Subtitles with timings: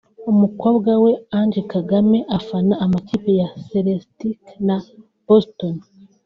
[0.31, 4.77] umukobwa we Ange Kagame bafana amakipe ya Celtics na
[5.27, 5.75] Boston